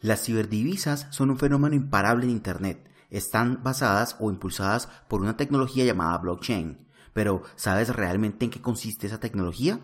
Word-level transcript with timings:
Las 0.00 0.22
ciberdivisas 0.22 1.06
son 1.10 1.30
un 1.30 1.38
fenómeno 1.38 1.74
imparable 1.74 2.24
en 2.24 2.30
Internet. 2.30 2.90
Están 3.10 3.62
basadas 3.62 4.16
o 4.20 4.30
impulsadas 4.30 4.88
por 5.08 5.22
una 5.22 5.36
tecnología 5.36 5.84
llamada 5.84 6.18
blockchain. 6.18 6.86
Pero, 7.12 7.42
¿sabes 7.54 7.88
realmente 7.94 8.44
en 8.44 8.50
qué 8.50 8.60
consiste 8.60 9.06
esa 9.06 9.20
tecnología? 9.20 9.80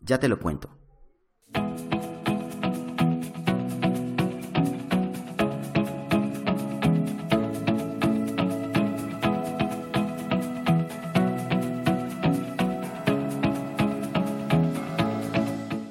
Ya 0.00 0.18
te 0.18 0.28
lo 0.28 0.40
cuento. 0.40 0.79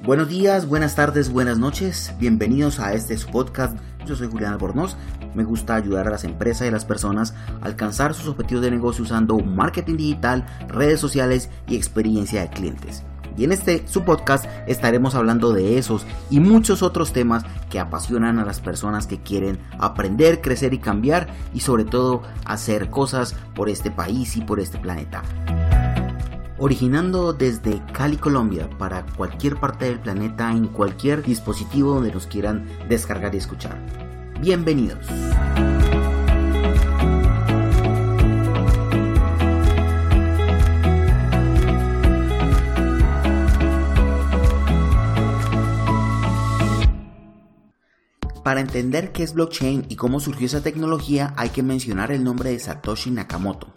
Buenos 0.10 0.28
días, 0.28 0.68
buenas 0.68 0.96
tardes, 0.96 1.32
buenas 1.32 1.60
noches. 1.60 2.16
Bienvenidos 2.18 2.80
a 2.80 2.94
este 2.94 3.16
podcast. 3.32 3.78
Yo 4.08 4.16
soy 4.16 4.28
Julián 4.28 4.54
Albornoz. 4.54 4.98
Me 5.36 5.44
gusta 5.44 5.76
ayudar 5.76 6.08
a 6.08 6.10
las 6.10 6.24
empresas 6.24 6.66
y 6.66 6.70
a 6.70 6.72
las 6.72 6.84
personas 6.84 7.36
a 7.62 7.68
alcanzar 7.68 8.16
sus 8.16 8.28
objetivos 8.28 8.64
de 8.64 8.72
negocio 8.72 9.04
usando 9.04 9.38
marketing 9.38 9.98
digital, 9.98 10.48
redes 10.68 11.00
sociales 11.00 11.52
y 11.68 11.76
experiencia 11.76 12.42
de 12.42 12.50
clientes. 12.50 13.04
Y 13.38 13.44
en 13.44 13.52
este 13.52 13.88
su 13.88 14.04
podcast 14.04 14.46
estaremos 14.66 15.14
hablando 15.14 15.54
de 15.54 15.78
esos 15.78 16.08
y 16.32 16.40
muchos 16.40 16.82
otros 16.82 17.14
temas 17.14 17.44
que 17.70 17.80
apasionan 17.80 18.40
a 18.40 18.46
las 18.46 18.62
personas 18.62 19.06
que 19.06 19.22
quieren 19.22 19.60
aprender, 19.78 20.42
crecer 20.42 20.74
y 20.74 20.80
cambiar 20.80 21.28
y 21.54 21.60
sobre 21.60 21.86
todo 21.86 22.24
hacer 22.46 22.90
cosas 22.90 23.36
por 23.54 23.70
este 23.70 23.92
país 23.92 24.38
y 24.38 24.42
por 24.42 24.60
este 24.60 24.80
planeta 24.80 25.22
originando 26.60 27.34
desde 27.34 27.82
Cali, 27.94 28.18
Colombia, 28.18 28.70
para 28.78 29.06
cualquier 29.06 29.60
parte 29.60 29.86
del 29.86 30.00
planeta 30.00 30.52
en 30.52 30.68
cualquier 30.68 31.24
dispositivo 31.24 31.94
donde 31.94 32.12
nos 32.12 32.28
quieran 32.28 32.68
descargar 32.88 33.34
y 33.34 33.38
escuchar. 33.38 33.80
Bienvenidos. 34.42 35.08
Para 48.44 48.62
entender 48.62 49.12
qué 49.12 49.22
es 49.24 49.34
blockchain 49.34 49.86
y 49.90 49.96
cómo 49.96 50.20
surgió 50.20 50.48
esa 50.48 50.64
tecnología 50.64 51.34
hay 51.38 51.50
que 51.50 51.62
mencionar 51.62 52.12
el 52.12 52.24
nombre 52.24 52.50
de 52.50 52.58
Satoshi 52.58 53.12
Nakamoto 53.12 53.72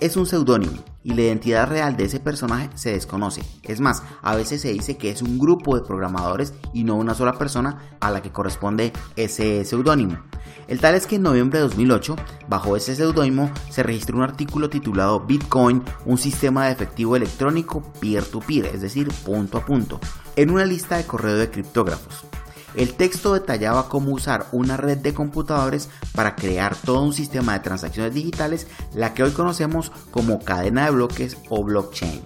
es 0.00 0.16
un 0.16 0.26
seudónimo 0.26 0.78
y 1.02 1.14
la 1.14 1.22
identidad 1.22 1.68
real 1.68 1.96
de 1.96 2.04
ese 2.04 2.20
personaje 2.20 2.68
se 2.74 2.92
desconoce. 2.92 3.42
Es 3.62 3.80
más, 3.80 4.02
a 4.22 4.36
veces 4.36 4.60
se 4.60 4.72
dice 4.72 4.96
que 4.96 5.10
es 5.10 5.22
un 5.22 5.38
grupo 5.38 5.76
de 5.76 5.86
programadores 5.86 6.52
y 6.72 6.84
no 6.84 6.96
una 6.96 7.14
sola 7.14 7.38
persona 7.38 7.96
a 8.00 8.10
la 8.10 8.22
que 8.22 8.32
corresponde 8.32 8.92
ese 9.16 9.64
seudónimo. 9.64 10.18
El 10.66 10.80
tal 10.80 10.94
es 10.94 11.06
que 11.06 11.16
en 11.16 11.22
noviembre 11.22 11.58
de 11.58 11.64
2008, 11.64 12.16
bajo 12.48 12.76
ese 12.76 12.94
seudónimo, 12.94 13.50
se 13.70 13.82
registró 13.82 14.18
un 14.18 14.22
artículo 14.22 14.68
titulado 14.68 15.20
Bitcoin, 15.20 15.82
un 16.04 16.18
sistema 16.18 16.66
de 16.66 16.72
efectivo 16.72 17.16
electrónico 17.16 17.82
peer-to-peer, 18.00 18.66
-peer, 18.66 18.74
es 18.74 18.82
decir, 18.82 19.08
punto 19.24 19.58
a 19.58 19.64
punto, 19.64 19.98
en 20.36 20.50
una 20.50 20.66
lista 20.66 20.98
de 20.98 21.06
correo 21.06 21.36
de 21.36 21.50
criptógrafos. 21.50 22.26
El 22.74 22.94
texto 22.94 23.34
detallaba 23.34 23.88
cómo 23.88 24.12
usar 24.12 24.46
una 24.52 24.76
red 24.76 24.98
de 24.98 25.14
computadores 25.14 25.88
para 26.14 26.36
crear 26.36 26.76
todo 26.76 27.02
un 27.02 27.14
sistema 27.14 27.54
de 27.54 27.60
transacciones 27.60 28.14
digitales, 28.14 28.66
la 28.94 29.14
que 29.14 29.22
hoy 29.22 29.32
conocemos 29.32 29.90
como 30.10 30.40
cadena 30.40 30.84
de 30.84 30.90
bloques 30.90 31.36
o 31.48 31.64
blockchain. 31.64 32.20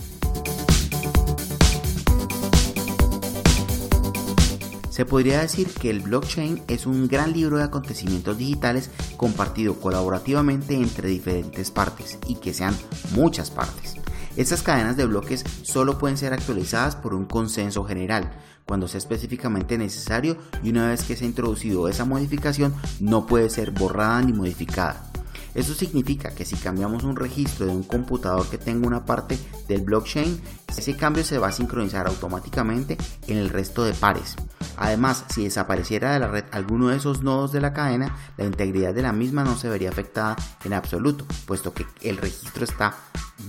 Se 4.90 5.06
podría 5.06 5.40
decir 5.40 5.68
que 5.68 5.88
el 5.88 6.00
blockchain 6.00 6.64
es 6.68 6.84
un 6.84 7.08
gran 7.08 7.32
libro 7.32 7.56
de 7.56 7.64
acontecimientos 7.64 8.36
digitales 8.36 8.90
compartido 9.16 9.80
colaborativamente 9.80 10.74
entre 10.74 11.08
diferentes 11.08 11.70
partes 11.70 12.18
y 12.26 12.34
que 12.34 12.52
sean 12.52 12.76
muchas 13.14 13.50
partes. 13.50 13.94
Estas 14.36 14.62
cadenas 14.62 14.96
de 14.96 15.06
bloques 15.06 15.44
solo 15.62 15.98
pueden 15.98 16.18
ser 16.18 16.32
actualizadas 16.32 16.96
por 16.96 17.14
un 17.14 17.24
consenso 17.24 17.84
general, 17.84 18.32
cuando 18.66 18.88
sea 18.88 18.98
específicamente 18.98 19.78
necesario 19.78 20.36
y 20.62 20.70
una 20.70 20.88
vez 20.88 21.04
que 21.04 21.16
se 21.16 21.24
ha 21.24 21.28
introducido 21.28 21.88
esa 21.88 22.04
modificación 22.04 22.74
no 23.00 23.26
puede 23.26 23.50
ser 23.50 23.70
borrada 23.70 24.22
ni 24.22 24.32
modificada. 24.32 25.12
Eso 25.54 25.74
significa 25.74 26.30
que 26.30 26.46
si 26.46 26.56
cambiamos 26.56 27.04
un 27.04 27.16
registro 27.16 27.66
de 27.66 27.72
un 27.72 27.82
computador 27.82 28.48
que 28.48 28.56
tenga 28.56 28.86
una 28.86 29.04
parte 29.04 29.38
del 29.68 29.82
blockchain, 29.82 30.40
ese 30.68 30.96
cambio 30.96 31.24
se 31.24 31.36
va 31.36 31.48
a 31.48 31.52
sincronizar 31.52 32.06
automáticamente 32.06 32.96
en 33.26 33.36
el 33.36 33.50
resto 33.50 33.84
de 33.84 33.92
pares. 33.92 34.34
Además, 34.78 35.24
si 35.28 35.44
desapareciera 35.44 36.14
de 36.14 36.20
la 36.20 36.28
red 36.28 36.44
alguno 36.52 36.88
de 36.88 36.96
esos 36.96 37.22
nodos 37.22 37.52
de 37.52 37.60
la 37.60 37.74
cadena, 37.74 38.16
la 38.38 38.46
integridad 38.46 38.94
de 38.94 39.02
la 39.02 39.12
misma 39.12 39.44
no 39.44 39.56
se 39.56 39.68
vería 39.68 39.90
afectada 39.90 40.36
en 40.64 40.72
absoluto, 40.72 41.26
puesto 41.46 41.74
que 41.74 41.86
el 42.00 42.16
registro 42.16 42.64
está 42.64 42.96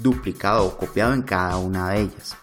duplicado 0.02 0.66
o 0.66 0.78
copiado 0.78 1.14
en 1.14 1.22
cada 1.22 1.58
una 1.58 1.90
de 1.90 2.02
ellas. 2.02 2.36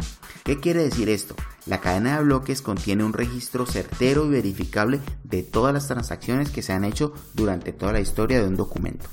¿Qué 0.42 0.58
quiere 0.58 0.84
decir 0.84 1.10
esto? 1.10 1.34
La 1.66 1.80
cadena 1.80 2.16
de 2.16 2.24
bloques 2.24 2.62
contiene 2.62 3.04
un 3.04 3.12
registro 3.12 3.66
certero 3.66 4.26
y 4.26 4.30
verificable 4.30 5.00
de 5.24 5.42
todas 5.42 5.74
las 5.74 5.86
transacciones 5.88 6.50
que 6.50 6.62
se 6.62 6.72
han 6.72 6.84
hecho 6.84 7.12
durante 7.34 7.72
toda 7.72 7.92
la 7.92 8.00
historia 8.00 8.40
de 8.40 8.48
un 8.48 8.56
documento. 8.56 9.06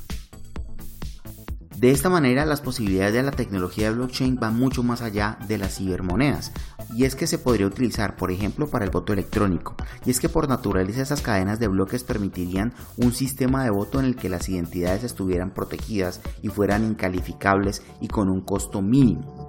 De 1.78 1.92
esta 1.92 2.10
manera, 2.10 2.44
las 2.46 2.62
posibilidades 2.62 3.14
de 3.14 3.22
la 3.22 3.30
tecnología 3.30 3.90
de 3.90 3.96
blockchain 3.96 4.38
van 4.38 4.56
mucho 4.56 4.82
más 4.82 5.04
allá 5.04 5.38
de 5.48 5.60
las 5.60 5.76
cibermonedas, 5.78 6.52
y 6.96 7.06
es 7.06 7.14
que 7.14 7.28
se 7.28 7.38
podría 7.38 7.68
utilizar, 7.68 8.16
por 8.16 8.32
ejemplo, 8.32 8.68
para 8.68 8.84
el 8.84 8.90
voto 8.90 9.14
electrónico, 9.14 9.76
y 10.04 10.10
es 10.10 10.20
que 10.20 10.28
por 10.28 10.50
naturaleza 10.50 11.04
esas 11.04 11.22
cadenas 11.22 11.60
de 11.60 11.68
bloques 11.68 12.04
permitirían 12.04 12.74
un 12.96 13.14
sistema 13.14 13.64
de 13.64 13.70
voto 13.70 14.00
en 14.00 14.06
el 14.06 14.16
que 14.16 14.28
las 14.28 14.50
identidades 14.50 15.04
estuvieran 15.04 15.52
protegidas 15.52 16.20
y 16.42 16.48
fueran 16.48 16.84
incalificables 16.84 17.84
y 18.02 18.08
con 18.08 18.30
un 18.30 18.42
costo 18.42 18.82
mínimo. 18.82 19.46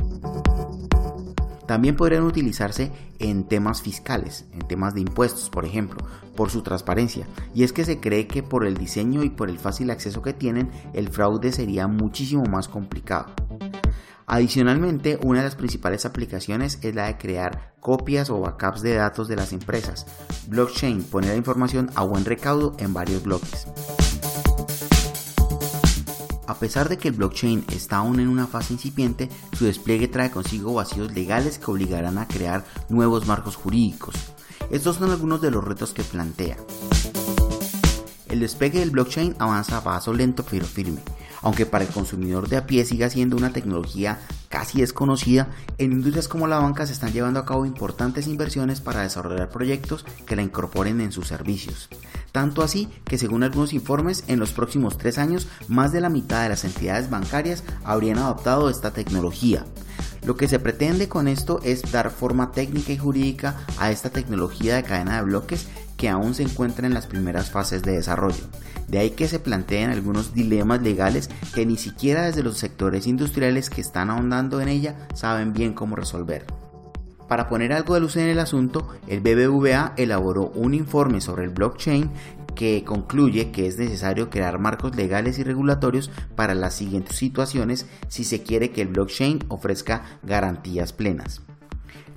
También 1.68 1.96
podrían 1.96 2.22
utilizarse 2.22 2.90
en 3.18 3.44
temas 3.44 3.82
fiscales, 3.82 4.46
en 4.54 4.66
temas 4.66 4.94
de 4.94 5.02
impuestos, 5.02 5.50
por 5.50 5.66
ejemplo, 5.66 5.98
por 6.34 6.48
su 6.48 6.62
transparencia. 6.62 7.26
Y 7.54 7.62
es 7.62 7.74
que 7.74 7.84
se 7.84 8.00
cree 8.00 8.26
que 8.26 8.42
por 8.42 8.66
el 8.66 8.78
diseño 8.78 9.22
y 9.22 9.28
por 9.28 9.50
el 9.50 9.58
fácil 9.58 9.90
acceso 9.90 10.22
que 10.22 10.32
tienen, 10.32 10.70
el 10.94 11.10
fraude 11.10 11.52
sería 11.52 11.86
muchísimo 11.86 12.44
más 12.44 12.68
complicado. 12.68 13.34
Adicionalmente, 14.26 15.18
una 15.22 15.40
de 15.40 15.44
las 15.44 15.56
principales 15.56 16.06
aplicaciones 16.06 16.78
es 16.80 16.94
la 16.94 17.06
de 17.06 17.18
crear 17.18 17.74
copias 17.80 18.30
o 18.30 18.40
backups 18.40 18.80
de 18.80 18.94
datos 18.94 19.28
de 19.28 19.36
las 19.36 19.52
empresas. 19.52 20.06
Blockchain 20.46 21.02
pone 21.02 21.28
la 21.28 21.36
información 21.36 21.90
a 21.96 22.02
buen 22.02 22.24
recaudo 22.24 22.76
en 22.78 22.94
varios 22.94 23.22
bloques. 23.22 23.66
A 26.48 26.54
pesar 26.54 26.88
de 26.88 26.96
que 26.96 27.08
el 27.08 27.14
blockchain 27.14 27.66
está 27.70 27.98
aún 27.98 28.20
en 28.20 28.28
una 28.28 28.46
fase 28.46 28.72
incipiente, 28.72 29.28
su 29.52 29.66
despliegue 29.66 30.08
trae 30.08 30.30
consigo 30.30 30.72
vacíos 30.72 31.12
legales 31.12 31.58
que 31.58 31.70
obligarán 31.70 32.16
a 32.16 32.26
crear 32.26 32.64
nuevos 32.88 33.26
marcos 33.26 33.54
jurídicos. 33.54 34.14
Estos 34.70 34.96
son 34.96 35.10
algunos 35.10 35.42
de 35.42 35.50
los 35.50 35.62
retos 35.62 35.92
que 35.92 36.02
plantea. 36.02 36.56
El 38.30 38.40
despegue 38.40 38.80
del 38.80 38.90
blockchain 38.90 39.36
avanza 39.38 39.76
a 39.76 39.84
paso 39.84 40.14
lento 40.14 40.42
pero 40.50 40.64
firme. 40.64 41.02
Aunque 41.42 41.66
para 41.66 41.84
el 41.84 41.90
consumidor 41.90 42.48
de 42.48 42.56
a 42.56 42.66
pie 42.66 42.86
siga 42.86 43.10
siendo 43.10 43.36
una 43.36 43.52
tecnología 43.52 44.18
casi 44.48 44.80
desconocida, 44.80 45.48
en 45.76 45.92
industrias 45.92 46.28
como 46.28 46.46
la 46.46 46.58
banca 46.58 46.86
se 46.86 46.94
están 46.94 47.12
llevando 47.12 47.40
a 47.40 47.44
cabo 47.44 47.66
importantes 47.66 48.26
inversiones 48.26 48.80
para 48.80 49.02
desarrollar 49.02 49.50
proyectos 49.50 50.06
que 50.26 50.34
la 50.34 50.42
incorporen 50.42 51.02
en 51.02 51.12
sus 51.12 51.28
servicios. 51.28 51.90
Tanto 52.32 52.62
así 52.62 52.88
que 53.04 53.18
según 53.18 53.42
algunos 53.42 53.72
informes, 53.72 54.24
en 54.28 54.38
los 54.38 54.52
próximos 54.52 54.98
tres 54.98 55.18
años, 55.18 55.48
más 55.66 55.92
de 55.92 56.00
la 56.00 56.10
mitad 56.10 56.42
de 56.42 56.50
las 56.50 56.64
entidades 56.64 57.10
bancarias 57.10 57.64
habrían 57.84 58.18
adoptado 58.18 58.70
esta 58.70 58.92
tecnología. 58.92 59.64
Lo 60.24 60.36
que 60.36 60.48
se 60.48 60.58
pretende 60.58 61.08
con 61.08 61.28
esto 61.28 61.60
es 61.62 61.90
dar 61.90 62.10
forma 62.10 62.52
técnica 62.52 62.92
y 62.92 62.98
jurídica 62.98 63.56
a 63.78 63.90
esta 63.90 64.10
tecnología 64.10 64.76
de 64.76 64.82
cadena 64.82 65.16
de 65.16 65.22
bloques 65.22 65.66
que 65.96 66.08
aún 66.08 66.34
se 66.34 66.42
encuentra 66.42 66.86
en 66.86 66.94
las 66.94 67.06
primeras 67.06 67.50
fases 67.50 67.82
de 67.82 67.92
desarrollo. 67.92 68.44
De 68.88 68.98
ahí 68.98 69.10
que 69.10 69.28
se 69.28 69.38
planteen 69.38 69.90
algunos 69.90 70.32
dilemas 70.32 70.82
legales 70.82 71.28
que 71.54 71.66
ni 71.66 71.76
siquiera 71.76 72.24
desde 72.24 72.42
los 72.42 72.56
sectores 72.56 73.06
industriales 73.06 73.68
que 73.68 73.80
están 73.80 74.10
ahondando 74.10 74.60
en 74.60 74.68
ella 74.68 75.08
saben 75.14 75.52
bien 75.52 75.74
cómo 75.74 75.96
resolver. 75.96 76.46
Para 77.28 77.48
poner 77.48 77.74
algo 77.74 77.94
de 77.94 78.00
luz 78.00 78.16
en 78.16 78.28
el 78.28 78.38
asunto, 78.38 78.88
el 79.06 79.20
BBVA 79.20 79.92
elaboró 79.96 80.46
un 80.54 80.72
informe 80.72 81.20
sobre 81.20 81.44
el 81.44 81.50
blockchain 81.50 82.10
que 82.54 82.82
concluye 82.84 83.52
que 83.52 83.66
es 83.66 83.78
necesario 83.78 84.30
crear 84.30 84.58
marcos 84.58 84.96
legales 84.96 85.38
y 85.38 85.44
regulatorios 85.44 86.10
para 86.34 86.54
las 86.54 86.74
siguientes 86.74 87.16
situaciones 87.16 87.86
si 88.08 88.24
se 88.24 88.42
quiere 88.42 88.70
que 88.70 88.82
el 88.82 88.88
blockchain 88.88 89.44
ofrezca 89.48 90.02
garantías 90.22 90.92
plenas. 90.94 91.42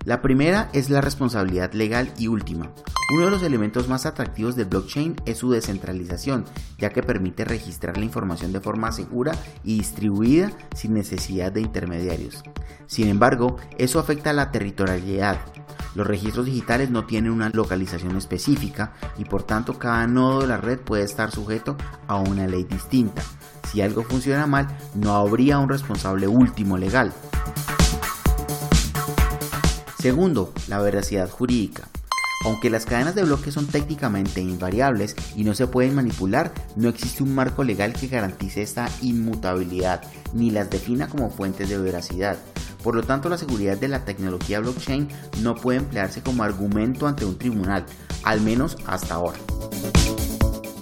La 0.04 0.22
primera 0.24 0.70
es 0.74 0.90
la 0.90 1.00
responsabilidad 1.00 1.74
legal 1.74 2.12
y 2.18 2.28
última. 2.28 2.72
Uno 3.14 3.26
de 3.26 3.32
los 3.32 3.44
elementos 3.44 3.88
más 3.88 4.08
atractivos 4.08 4.56
del 4.56 4.66
blockchain 4.66 5.16
es 5.26 5.38
su 5.38 5.52
descentralización, 5.52 6.46
ya 6.80 6.90
que 6.90 7.04
permite 7.04 7.46
registrar 7.46 7.98
la 7.98 8.06
información 8.06 8.52
de 8.52 8.62
forma 8.62 8.92
segura 8.92 9.34
y 9.64 9.78
distribuida 9.78 10.52
sin 10.76 10.96
necesidad 10.96 11.52
de 11.52 11.62
intermediarios. 11.62 12.44
Sin 12.88 13.10
embargo, 13.10 13.58
eso 13.78 14.00
afecta 14.00 14.32
a 14.32 14.34
la 14.34 14.50
territorialidad. 14.50 15.40
Los 15.94 16.08
registros 16.08 16.48
digitales 16.48 16.90
no 16.90 17.06
tienen 17.06 17.32
una 17.32 17.50
localización 17.50 18.16
específica 18.18 18.94
y 19.20 19.26
por 19.26 19.44
tanto 19.44 19.78
cada 19.78 20.08
nodo 20.08 20.42
de 20.42 20.48
la 20.48 20.58
red 20.58 20.80
puede 20.80 21.04
estar 21.04 21.30
sujeto 21.30 21.78
a 22.08 22.16
una 22.16 22.48
ley 22.48 22.64
distinta. 22.64 23.22
Si 23.72 23.82
algo 23.82 24.04
funciona 24.04 24.48
mal, 24.48 24.68
no 24.96 25.14
habría 25.16 25.60
un 25.60 25.70
responsable 25.70 26.28
último 26.28 26.78
legal. 26.78 27.14
Segundo, 30.02 30.52
la 30.68 30.80
veracidad 30.80 31.30
jurídica. 31.30 31.88
Aunque 32.44 32.72
las 32.72 32.88
cadenas 32.88 33.14
de 33.14 33.24
bloques 33.24 33.54
son 33.54 33.68
técnicamente 33.68 34.42
invariables 34.42 35.16
y 35.36 35.44
no 35.44 35.54
se 35.54 35.68
pueden 35.68 35.94
manipular, 35.94 36.52
no 36.76 36.90
existe 36.90 37.22
un 37.22 37.36
marco 37.36 37.64
legal 37.64 37.94
que 37.94 38.08
garantice 38.08 38.64
esta 38.64 38.90
inmutabilidad 39.04 40.02
ni 40.34 40.50
las 40.50 40.72
defina 40.72 41.08
como 41.08 41.30
fuentes 41.30 41.70
de 41.70 41.78
veracidad. 41.78 42.40
Por 42.84 42.96
lo 42.96 43.04
tanto, 43.04 43.30
la 43.30 43.38
seguridad 43.38 43.78
de 43.78 43.90
la 43.90 44.04
tecnología 44.04 44.60
blockchain 44.60 45.08
no 45.44 45.54
puede 45.54 45.78
emplearse 45.78 46.24
como 46.24 46.42
argumento 46.42 47.06
ante 47.06 47.24
un 47.24 47.38
tribunal, 47.38 47.86
al 48.24 48.42
menos 48.42 48.78
hasta 48.88 49.14
ahora. 49.14 49.38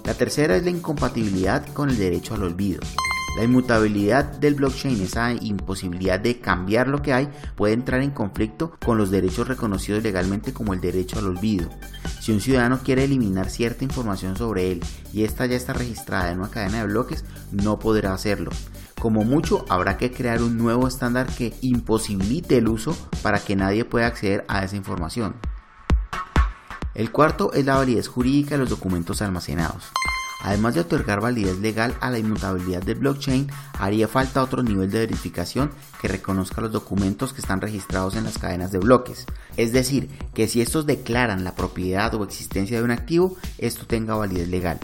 La 0.06 0.14
tercera 0.14 0.56
es 0.56 0.64
la 0.64 0.70
incompatibilidad 0.70 1.68
con 1.74 1.90
el 1.90 1.98
derecho 1.98 2.36
al 2.36 2.44
olvido. 2.44 2.80
La 3.40 3.46
inmutabilidad 3.46 4.26
del 4.26 4.56
blockchain, 4.56 5.02
esa 5.02 5.32
imposibilidad 5.32 6.20
de 6.20 6.42
cambiar 6.42 6.90
lo 6.90 7.02
que 7.02 7.14
hay, 7.14 7.30
puede 7.56 7.74
entrar 7.74 8.02
en 8.02 8.12
conflicto 8.12 8.74
con 8.84 8.98
los 8.98 9.12
derechos 9.12 9.48
reconocidos 9.48 10.04
legalmente 10.04 10.52
como 10.52 10.74
el 10.74 10.82
derecho 10.82 11.20
al 11.20 11.28
olvido. 11.28 11.70
Si 12.20 12.34
un 12.34 12.42
ciudadano 12.42 12.80
quiere 12.84 13.06
eliminar 13.06 13.50
cierta 13.50 13.86
información 13.86 14.36
sobre 14.36 14.74
él 14.74 14.84
y 15.14 15.24
esta 15.24 15.46
ya 15.46 15.56
está 15.56 15.72
registrada 15.72 16.34
en 16.34 16.40
una 16.40 16.50
cadena 16.50 16.80
de 16.80 16.88
bloques, 16.88 17.24
no 17.54 17.80
podrá 17.80 18.14
hacerlo. 18.14 18.52
Como 19.00 19.24
mucho, 19.24 19.64
habrá 19.70 19.96
que 19.96 20.12
crear 20.12 20.44
un 20.44 20.58
nuevo 20.58 20.86
estándar 20.86 21.28
que 21.28 21.54
imposibilite 21.62 22.58
el 22.58 22.68
uso 22.68 22.94
para 23.24 23.40
que 23.40 23.56
nadie 23.56 23.86
pueda 23.86 24.08
acceder 24.08 24.44
a 24.50 24.66
esa 24.66 24.76
información. 24.76 25.36
El 26.94 27.10
cuarto 27.14 27.54
es 27.54 27.66
la 27.66 27.78
validez 27.78 28.10
jurídica 28.10 28.56
de 28.56 28.58
los 28.58 28.70
documentos 28.70 29.22
almacenados. 29.22 29.94
Además 30.42 30.74
de 30.74 30.82
otorgar 30.82 31.20
validez 31.20 31.60
legal 31.60 31.96
a 32.00 32.10
la 32.10 32.18
inmutabilidad 32.18 32.82
del 32.82 33.00
blockchain, 33.00 33.50
haría 33.78 34.08
falta 34.08 34.42
otro 34.42 34.64
nivel 34.64 34.90
de 34.90 35.00
verificación 35.00 35.72
que 36.02 36.08
reconozca 36.08 36.62
los 36.62 36.72
documentos 36.72 37.34
que 37.34 37.42
están 37.42 37.60
registrados 37.60 38.16
en 38.16 38.24
las 38.24 38.38
cadenas 38.38 38.72
de 38.72 38.80
bloques. 38.80 39.26
Es 39.58 39.74
decir, 39.74 40.10
que 40.34 40.48
si 40.48 40.62
estos 40.62 40.86
declaran 40.86 41.44
la 41.44 41.56
propiedad 41.56 42.14
o 42.16 42.24
existencia 42.24 42.78
de 42.78 42.84
un 42.84 42.92
activo, 42.92 43.36
esto 43.58 43.86
tenga 43.86 44.16
validez 44.16 44.48
legal. 44.48 44.80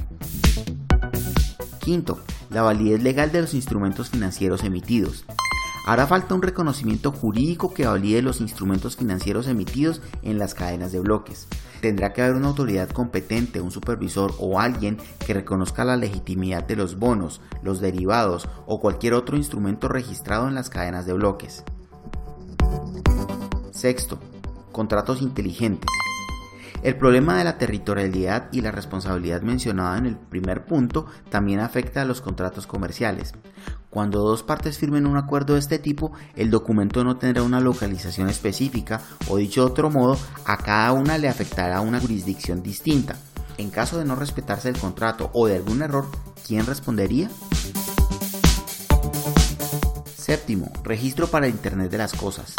Quinto, 1.80 2.20
la 2.50 2.62
validez 2.62 3.02
legal 3.02 3.32
de 3.32 3.42
los 3.42 3.54
instrumentos 3.54 4.10
financieros 4.10 4.64
emitidos. 4.64 5.26
Hará 5.88 6.08
falta 6.08 6.34
un 6.34 6.42
reconocimiento 6.42 7.12
jurídico 7.12 7.72
que 7.72 7.86
valide 7.86 8.24
los 8.24 8.42
instrumentos 8.42 8.96
financieros 8.96 9.48
emitidos 9.48 10.02
en 10.24 10.40
las 10.40 10.56
cadenas 10.56 10.92
de 10.92 11.00
bloques. 11.00 11.48
Tendrá 11.80 12.12
que 12.12 12.24
haber 12.24 12.36
una 12.36 12.48
autoridad 12.48 12.90
competente, 12.90 13.62
un 13.62 13.70
supervisor 13.70 14.34
o 14.40 14.60
alguien 14.60 14.98
que 15.24 15.36
reconozca 15.36 15.86
la 15.86 15.96
legitimidad 15.96 16.64
de 16.64 16.76
los 16.76 16.98
bonos, 16.98 17.40
los 17.62 17.82
derivados 17.82 18.50
o 18.66 18.80
cualquier 18.80 19.14
otro 19.14 19.38
instrumento 19.38 19.88
registrado 19.88 20.48
en 20.48 20.56
las 20.56 20.72
cadenas 20.72 21.06
de 21.06 21.14
bloques. 21.14 21.64
Sexto, 23.70 24.20
contratos 24.72 25.22
inteligentes. 25.22 25.88
El 26.82 26.98
problema 26.98 27.38
de 27.38 27.44
la 27.44 27.58
territorialidad 27.58 28.50
y 28.52 28.62
la 28.62 28.72
responsabilidad 28.72 29.42
mencionada 29.42 29.98
en 29.98 30.06
el 30.06 30.18
primer 30.18 30.66
punto 30.66 31.06
también 31.30 31.60
afecta 31.60 32.02
a 32.02 32.06
los 32.06 32.22
contratos 32.22 32.68
comerciales. 32.68 33.34
Cuando 33.96 34.20
dos 34.20 34.44
partes 34.44 34.78
firmen 34.78 35.08
un 35.08 35.16
acuerdo 35.16 35.54
de 35.54 35.62
este 35.62 35.80
tipo, 35.80 36.12
el 36.36 36.52
documento 36.52 37.06
no 37.06 37.16
tendrá 37.16 37.44
una 37.44 37.62
localización 37.62 38.28
específica 38.28 39.00
o 39.30 39.38
dicho 39.38 39.62
de 39.62 39.72
otro 39.72 39.90
modo, 39.90 40.18
a 40.44 40.58
cada 40.58 40.92
una 40.92 41.18
le 41.18 41.30
afectará 41.30 41.80
una 41.80 42.02
jurisdicción 42.02 42.62
distinta. 42.62 43.16
En 43.58 43.70
caso 43.70 43.98
de 43.98 44.04
no 44.04 44.18
respetarse 44.18 44.68
el 44.68 44.78
contrato 44.78 45.30
o 45.32 45.48
de 45.48 45.56
algún 45.56 45.82
error, 45.82 46.08
¿quién 46.46 46.66
respondería? 46.66 47.30
Séptimo, 50.18 50.74
registro 50.84 51.28
para 51.28 51.48
el 51.48 51.54
Internet 51.54 51.90
de 51.90 51.98
las 51.98 52.12
Cosas. 52.12 52.54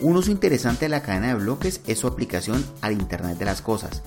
Un 0.00 0.16
uso 0.16 0.32
interesante 0.32 0.86
de 0.86 0.88
la 0.88 1.02
cadena 1.02 1.28
de 1.28 1.34
bloques 1.34 1.80
es 1.86 2.00
su 2.00 2.08
aplicación 2.08 2.66
al 2.80 2.94
Internet 2.94 3.38
de 3.38 3.44
las 3.44 3.62
Cosas, 3.62 4.02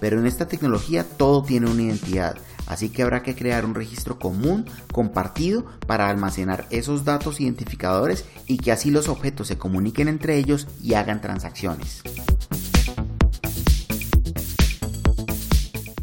pero 0.00 0.18
en 0.18 0.26
esta 0.26 0.48
tecnología 0.48 1.04
todo 1.04 1.42
tiene 1.42 1.70
una 1.70 1.82
identidad, 1.82 2.36
así 2.66 2.88
que 2.88 3.02
habrá 3.02 3.22
que 3.22 3.34
crear 3.34 3.64
un 3.64 3.74
registro 3.74 4.18
común, 4.18 4.64
compartido, 4.92 5.66
para 5.86 6.08
almacenar 6.08 6.66
esos 6.70 7.04
datos 7.04 7.40
identificadores 7.40 8.24
y 8.46 8.58
que 8.58 8.72
así 8.72 8.90
los 8.90 9.08
objetos 9.08 9.48
se 9.48 9.58
comuniquen 9.58 10.08
entre 10.08 10.36
ellos 10.36 10.66
y 10.82 10.94
hagan 10.94 11.20
transacciones. 11.20 12.02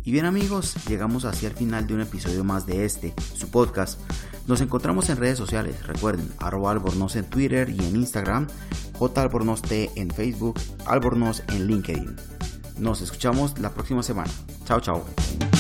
Y 0.07 0.11
bien 0.13 0.23
amigos, 0.23 0.75
llegamos 0.87 1.25
hacia 1.25 1.49
el 1.49 1.55
final 1.55 1.85
de 1.85 1.93
un 1.93 1.99
episodio 1.99 2.45
más 2.45 2.65
de 2.65 2.85
este, 2.85 3.13
su 3.35 3.49
podcast. 3.49 3.99
Nos 4.47 4.61
encontramos 4.61 5.09
en 5.09 5.17
redes 5.17 5.37
sociales, 5.37 5.85
recuerden, 5.85 6.31
arroba 6.39 6.71
albornoz 6.71 7.17
en 7.17 7.25
Twitter 7.25 7.69
y 7.69 7.77
en 7.83 7.97
Instagram, 7.97 8.47
J 8.93 9.21
Albornoz 9.21 9.61
T 9.61 9.91
en 9.95 10.09
Facebook, 10.09 10.61
Albornoz 10.85 11.43
en 11.49 11.67
LinkedIn. 11.67 12.36
Nos 12.79 13.01
escuchamos 13.01 13.57
la 13.59 13.69
próxima 13.71 14.03
semana. 14.03 14.31
Chao, 14.65 14.79
chao. 14.79 15.56